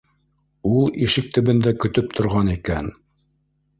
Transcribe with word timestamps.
Ул 0.77 0.87
ишек 1.09 1.29
төбөндә 1.37 1.75
көтөп 1.85 2.19
торған 2.21 2.53
икән. 2.57 2.91